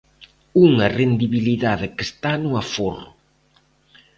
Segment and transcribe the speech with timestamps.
[0.67, 3.09] Unha rendibilidade que está no aforro.